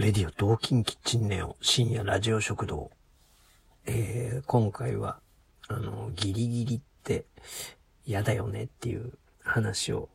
[0.00, 2.90] レディオ同金キッチンネオ深夜ラジオ食堂。
[3.84, 5.20] えー、今回は、
[5.68, 7.26] あの、ギリギリって
[8.06, 9.12] 嫌だよねっていう
[9.44, 10.08] 話を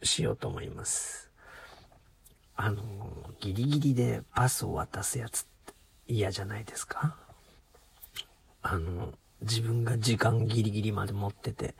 [0.00, 1.28] しようと思います。
[2.54, 2.84] あの、
[3.40, 5.74] ギリギリでパスを渡すやつって
[6.06, 7.16] 嫌じゃないですか？
[8.62, 11.74] あの、自分が時間ギリギリまで持ってて、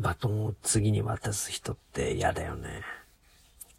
[0.00, 2.82] バトンを次に渡す人って嫌だよね。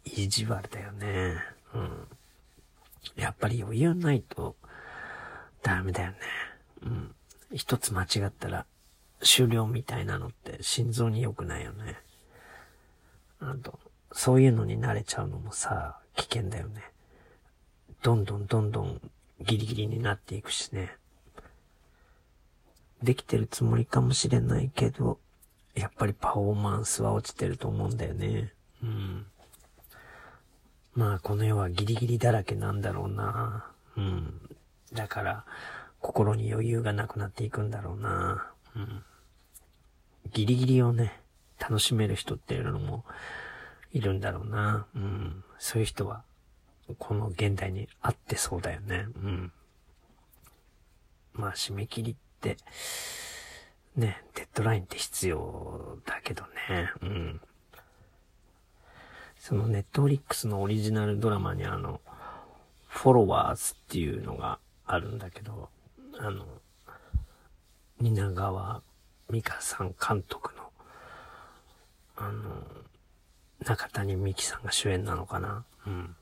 [0.06, 1.36] 意地悪だよね。
[1.74, 2.08] うん。
[3.16, 4.56] やっぱり余裕ないと
[5.62, 6.18] ダメだよね。
[6.82, 7.14] うん。
[7.52, 8.66] 一つ間違ったら
[9.20, 11.96] 終了みたいなのって心臓に良くないよね。
[13.40, 13.78] あと、
[14.12, 16.82] そういうのに慣れちゃうのもさ、危険だよね。
[18.02, 19.00] どんどんどんどん
[19.40, 20.96] ギリギリになっていくしね。
[23.02, 25.18] できてるつもりかもしれないけど、
[25.74, 28.52] やっぱりパフォーマンスは落ちてると思うんだよね。
[28.82, 29.26] うん。
[30.94, 33.66] まあ、この世はギリギリだらけなんだろうな。
[33.96, 34.40] うん。
[34.92, 35.44] だから、
[36.00, 38.52] 心に余裕がなくなっていくんだろうな。
[38.76, 39.02] うん。
[40.32, 41.20] ギリギリをね、
[41.58, 43.04] 楽しめる人っていうのも
[43.92, 44.86] いるんだろうな。
[44.94, 45.44] うん。
[45.58, 46.22] そういう人は、
[46.98, 49.06] この現代にあってそうだよね。
[49.16, 49.52] うん。
[51.32, 52.56] まあ、締め切りって、
[53.96, 56.92] ね、デッドラインって必要だけどね。
[57.02, 57.40] うん。
[59.46, 62.00] そのネットフリックスのオリジナルドラマにあの、
[62.88, 65.68] フォロワーズっていうのがあるんだけど、
[66.18, 66.46] あの、
[68.00, 68.80] 蜷川
[69.30, 70.62] 美香さん監督の、
[72.16, 72.42] あの、
[73.66, 76.16] 中谷美紀さんが主演なのかなうん。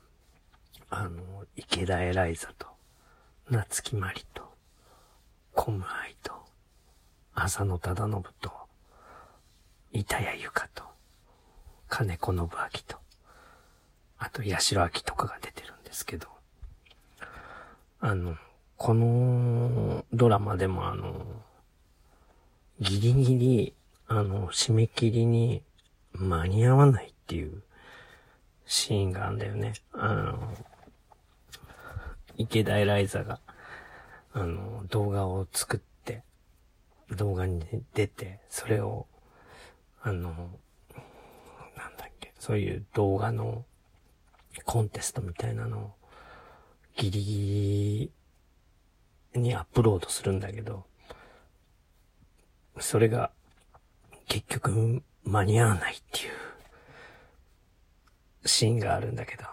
[0.89, 2.67] あの、池田エライザと、
[3.49, 4.53] 夏木マリと、
[5.53, 6.33] コムアイと、
[7.35, 8.51] 浅野忠信と、
[9.93, 10.83] 板谷由香と、
[11.87, 12.49] 金子信明
[12.85, 13.02] と、
[14.23, 16.29] あと、八代明とかが出てるんですけど、
[17.99, 18.37] あの、
[18.77, 21.25] このドラマでもあの、
[22.79, 23.73] ギリギリ、
[24.07, 25.61] あの、締め切りに
[26.13, 27.63] 間に合わないっていう
[28.65, 29.73] シーンがあんだよね。
[29.91, 30.53] あの、
[32.37, 33.41] 池田エライザが、
[34.31, 36.23] あの、動画を作って、
[37.11, 37.61] 動画に
[37.93, 39.05] 出て、それを、
[40.01, 40.29] あの、
[41.75, 43.65] なんだっけ、そういう動画の
[44.61, 45.91] コンテストみたいなのを
[46.95, 48.11] ギリギ
[49.33, 50.85] リにアップロードするんだけど、
[52.79, 53.31] それが
[54.27, 56.31] 結局間に合わないっていう
[58.45, 59.43] シーンがあるんだけど、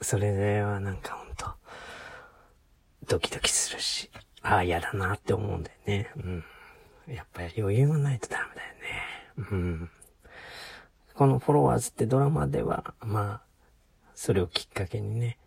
[0.00, 1.46] それではなんかほんと、
[3.06, 4.10] ドキドキするし、
[4.42, 6.10] ああ、嫌だなって思うんだよね。
[6.16, 6.44] うん。
[7.08, 9.50] やっぱり余裕がないとダメだよね。
[9.50, 9.90] うん。
[11.14, 13.49] このフォロワーズってドラマでは、まあ、
[14.14, 15.38] それをきっかけにね、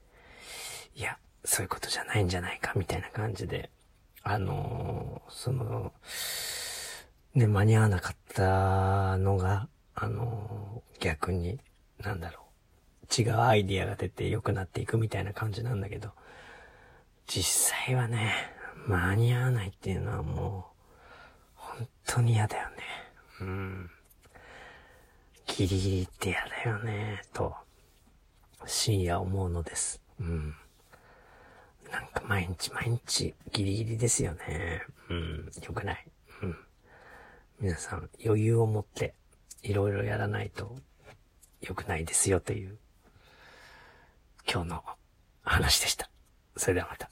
[0.96, 3.69] いや、そういうことじゃないんじゃないか、みたいな感じで、
[4.24, 5.91] あのーその、
[7.35, 11.59] ね、間に合わなかったのが、あのー逆に、
[12.00, 12.40] なんだろ
[13.19, 16.12] う、違うアイディアが出て良くなっていくみたいな感じなんだけど、
[17.28, 18.34] 実際はね、
[18.88, 20.74] 間に合わないっていうのはもう、
[21.56, 22.75] 本当に嫌だよね。
[23.41, 23.90] うん。
[25.47, 27.56] ギリギリって嫌だよね、と、
[28.66, 30.01] 深夜思うのです。
[30.19, 30.56] うん。
[31.91, 34.84] なんか毎日毎日ギリギリですよね。
[35.09, 35.51] うん。
[35.63, 36.06] よくない。
[36.41, 36.57] うん。
[37.59, 39.13] 皆さん余裕を持って
[39.62, 40.75] いろいろやらないと
[41.62, 42.78] 良くないですよという
[44.51, 44.84] 今日の
[45.44, 46.09] 話でした。
[46.57, 47.09] それではまた。